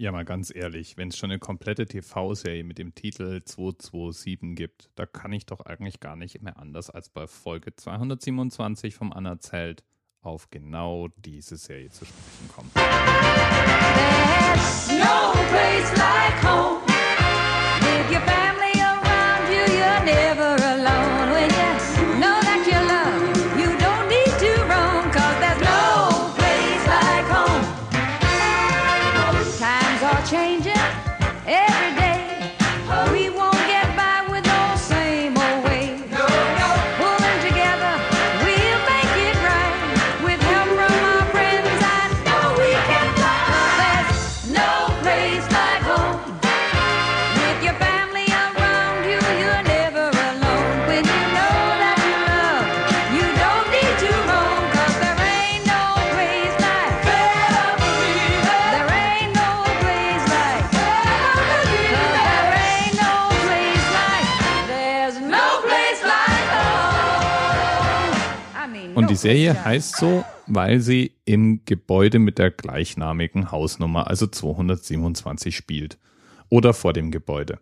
[0.00, 4.90] Ja, mal ganz ehrlich, wenn es schon eine komplette TV-Serie mit dem Titel 227 gibt,
[4.94, 9.82] da kann ich doch eigentlich gar nicht mehr anders als bei Folge 227 vom Anerzählt
[10.20, 12.70] auf genau diese Serie zu sprechen kommen.
[30.30, 30.76] changes
[31.46, 31.87] every
[68.98, 75.54] Und die Serie heißt so, weil sie im Gebäude mit der gleichnamigen Hausnummer, also 227,
[75.54, 75.98] spielt.
[76.48, 77.60] Oder vor dem Gebäude.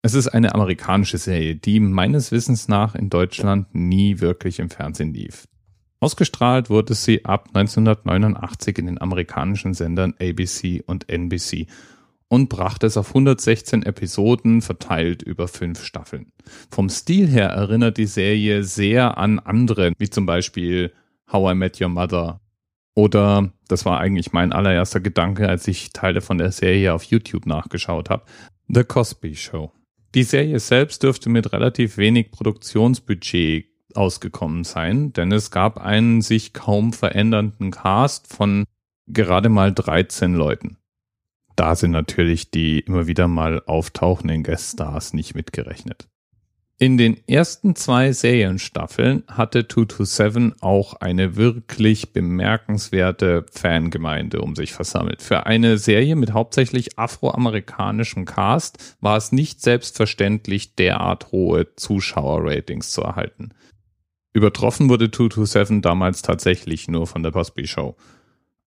[0.00, 5.12] Es ist eine amerikanische Serie, die meines Wissens nach in Deutschland nie wirklich im Fernsehen
[5.12, 5.46] lief.
[6.00, 11.66] Ausgestrahlt wurde sie ab 1989 in den amerikanischen Sendern ABC und NBC
[12.28, 16.32] und brachte es auf 116 Episoden verteilt über fünf Staffeln.
[16.70, 20.92] Vom Stil her erinnert die Serie sehr an andere, wie zum Beispiel
[21.30, 22.40] How I Met Your Mother
[22.96, 27.44] oder, das war eigentlich mein allererster Gedanke, als ich Teile von der Serie auf YouTube
[27.44, 28.24] nachgeschaut habe,
[28.68, 29.70] The Cosby Show.
[30.14, 36.54] Die Serie selbst dürfte mit relativ wenig Produktionsbudget ausgekommen sein, denn es gab einen sich
[36.54, 38.64] kaum verändernden Cast von
[39.06, 40.78] gerade mal 13 Leuten.
[41.56, 46.06] Da sind natürlich die immer wieder mal auftauchenden Gueststars nicht mitgerechnet.
[46.78, 55.22] In den ersten zwei Serienstaffeln hatte 227 auch eine wirklich bemerkenswerte Fangemeinde um sich versammelt.
[55.22, 63.00] Für eine Serie mit hauptsächlich afroamerikanischem Cast war es nicht selbstverständlich, derart hohe Zuschauerratings zu
[63.00, 63.54] erhalten.
[64.34, 67.96] Übertroffen wurde 227 damals tatsächlich nur von der Cosby Show.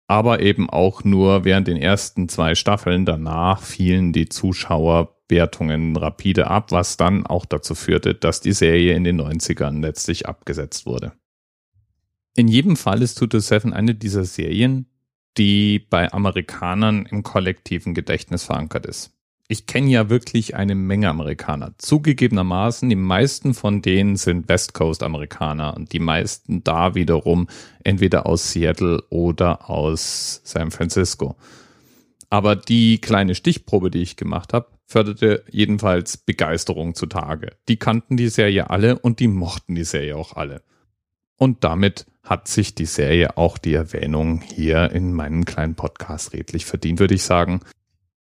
[0.08, 3.06] Aber eben auch nur während den ersten zwei Staffeln.
[3.06, 9.04] Danach fielen die Zuschauerwertungen rapide ab, was dann auch dazu führte, dass die Serie in
[9.04, 11.14] den 90ern letztlich abgesetzt wurde.
[12.36, 14.88] In jedem Fall ist 227 eine dieser Serien,
[15.38, 19.13] die bei Amerikanern im kollektiven Gedächtnis verankert ist
[19.48, 21.74] ich kenne ja wirklich eine Menge Amerikaner.
[21.78, 27.48] Zugegebenermaßen, die meisten von denen sind West Coast Amerikaner und die meisten da wiederum
[27.84, 31.36] entweder aus Seattle oder aus San Francisco.
[32.30, 37.56] Aber die kleine Stichprobe, die ich gemacht habe, förderte jedenfalls Begeisterung zutage.
[37.68, 40.64] Die kannten die Serie alle und die mochten die Serie auch alle.
[41.38, 46.66] Und damit hat sich die Serie auch die Erwähnung hier in meinem kleinen Podcast redlich
[46.66, 47.60] verdient, würde ich sagen.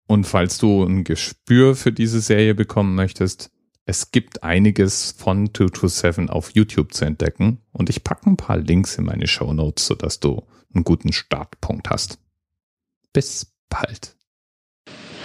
[0.06, 3.50] Und falls du ein Gespür für diese Serie bekommen möchtest,
[3.84, 8.96] es gibt einiges von 227 auf YouTube zu entdecken und ich packe ein paar Links
[8.98, 10.42] in meine Show Notes, sodass du
[10.74, 12.18] einen guten Startpunkt hast.
[13.12, 14.16] Bis bald.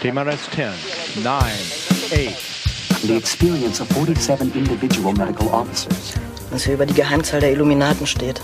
[0.02, 2.62] TMRS 10, 9, 8.
[3.04, 6.14] The experience of 47 individual medical officers.
[6.52, 8.42] Was hier über die Geheimzahl der Illuminaten steht.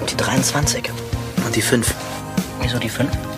[0.00, 0.90] Und die 23.
[1.46, 1.94] Und die 5.
[2.60, 3.37] Wieso die 5?